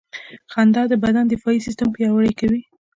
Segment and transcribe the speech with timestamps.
[0.51, 2.61] •خندا د بدن دفاعي سیستم پیاوړی کوي.